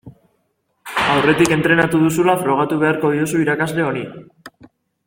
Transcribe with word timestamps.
Aurretik 1.15 1.53
entrenatu 1.57 2.01
duzula 2.05 2.37
frogatu 2.41 2.81
beharko 2.85 3.13
diozu 3.17 3.45
irakasle 3.45 3.89
honi. 3.91 4.07